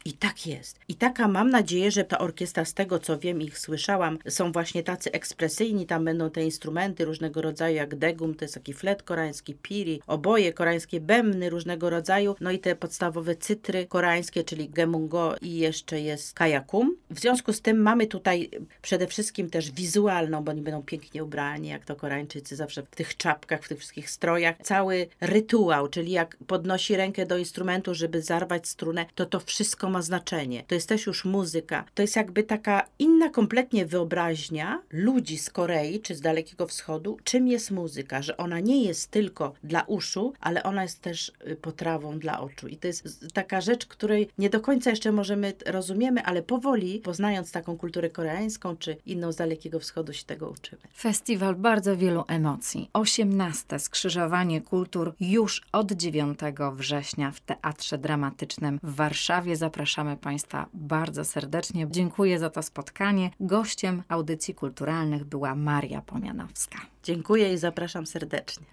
I 0.06 0.14
tak 0.14 0.48
jest. 0.48 0.80
I 0.88 0.96
taka 0.96 1.28
mam 1.28 1.50
nadzieję, 1.50 1.92
że 1.92 2.04
ta 2.04 2.20
orkiestra, 2.20 2.66
z 2.66 2.74
tego 2.74 3.00
co 3.00 3.20
wiem, 3.20 3.42
ich 3.42 3.60
słyszałam, 3.60 4.18
są 4.30 4.52
właśnie 4.52 4.84
tacy 4.84 5.12
ekspresyjni, 5.12 5.86
tam 5.86 6.06
będą 6.06 6.30
te 6.30 6.44
instrumenty 6.46 7.06
różnego 7.06 7.42
rodzaju, 7.42 7.76
jak 7.76 7.96
degum, 7.96 8.36
to 8.36 8.46
jest 8.46 8.54
taki 8.54 8.74
flet 8.74 9.04
koreański, 9.04 9.54
piri, 9.54 10.02
oboje 10.08 10.54
koreańskie, 10.54 11.00
bębny 11.00 11.50
różnego 11.50 11.90
rodzaju, 11.90 12.36
no 12.42 12.52
i 12.52 12.60
te 12.60 12.76
podstawowe 12.76 13.36
cytry 13.36 13.86
koreańskie, 13.86 14.44
czyli 14.44 14.70
gemungo 14.70 15.36
i 15.42 15.58
jeszcze 15.58 16.00
jest 16.00 16.34
kajakum. 16.34 16.96
W 17.10 17.20
związku 17.20 17.54
z 17.54 17.62
tym 17.62 17.82
mamy 17.82 18.08
tutaj 18.08 18.50
przede 18.82 19.08
wszystkim 19.08 19.50
też 19.50 19.72
wizualną, 19.72 20.44
bo 20.44 20.52
oni 20.52 20.62
będą 20.62 20.84
pięknie 20.84 21.24
ubrani, 21.24 21.68
jak 21.68 21.86
to 21.86 21.96
Koreańczycy 21.96 22.56
zawsze 22.56 22.84
w 22.84 22.96
tych 22.96 23.18
czapkach, 23.18 23.64
w 23.64 23.70
tych 23.70 23.80
wszystkich 23.80 24.10
strojach. 24.10 24.56
Cały 24.64 25.08
rytuał, 25.22 25.88
czyli 25.88 26.12
jak 26.12 26.38
podnosi 26.48 26.96
rękę 26.96 27.26
do 27.26 27.38
instrumentu, 27.38 27.96
żeby 27.96 28.22
zarwać 28.22 28.68
strunę, 28.68 29.06
to 29.16 29.26
to 29.26 29.40
wszystko 29.40 29.89
ma 29.90 30.02
znaczenie. 30.02 30.64
To 30.68 30.76
jest 30.76 30.90
też 30.90 31.06
już 31.06 31.26
muzyka. 31.26 31.86
To 31.94 32.02
jest 32.02 32.16
jakby 32.16 32.44
taka 32.44 32.88
inna 33.00 33.30
kompletnie 33.30 33.86
wyobraźnia 33.86 34.82
ludzi 34.92 35.38
z 35.38 35.50
Korei 35.50 36.00
czy 36.00 36.16
z 36.16 36.22
Dalekiego 36.22 36.68
Wschodu, 36.68 37.18
czym 37.24 37.48
jest 37.48 37.72
muzyka, 37.72 38.22
że 38.22 38.38
ona 38.38 38.60
nie 38.60 38.84
jest 38.84 39.12
tylko 39.12 39.54
dla 39.64 39.82
uszu, 39.82 40.34
ale 40.40 40.64
ona 40.64 40.84
jest 40.84 41.02
też 41.02 41.32
y, 41.48 41.56
potrawą 41.56 42.20
dla 42.20 42.40
oczu. 42.40 42.68
I 42.68 42.78
to 42.78 42.88
jest 42.88 43.28
taka 43.34 43.62
rzecz, 43.62 43.86
której 43.86 44.30
nie 44.38 44.50
do 44.50 44.62
końca 44.62 44.90
jeszcze 44.90 45.12
możemy 45.12 45.54
rozumiemy, 45.66 46.24
ale 46.24 46.42
powoli, 46.42 47.00
poznając 47.00 47.52
taką 47.52 47.78
kulturę 47.78 48.10
koreańską 48.10 48.78
czy 48.78 48.98
inną 49.06 49.32
z 49.32 49.36
Dalekiego 49.36 49.80
Wschodu, 49.80 50.14
się 50.14 50.24
tego 50.24 50.50
uczymy. 50.50 50.82
Festiwal 50.98 51.56
bardzo 51.56 51.98
wielu 51.98 52.24
emocji. 52.28 52.90
18. 52.94 53.80
Skrzyżowanie 53.80 54.62
Kultur 54.62 55.14
już 55.20 55.62
od 55.72 55.92
9 55.92 56.40
września 56.74 57.32
w 57.32 57.40
Teatrze 57.40 57.98
Dramatycznym 57.98 58.80
w 58.84 58.96
Warszawie. 58.96 59.56
Zapraszamy 59.80 60.18
Państwa 60.18 60.66
bardzo 60.74 61.26
serdecznie. 61.26 61.88
Dziękuję 61.90 62.40
za 62.40 62.50
to 62.50 62.64
spotkanie. 62.64 63.32
Gościem 63.40 64.04
audycji 64.08 64.54
kulturalnych 64.54 65.26
była 65.26 65.56
Maria 65.56 66.02
Pomianowska. 66.02 66.80
Dziękuję 67.04 67.54
i 67.54 67.58
zapraszam 67.58 68.06
serdecznie. 68.06 68.66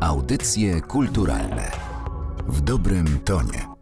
Audycje 0.00 0.80
kulturalne 0.80 1.70
w 2.48 2.60
dobrym 2.60 3.18
tonie. 3.24 3.77